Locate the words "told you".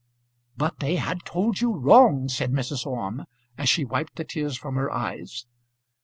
1.25-1.75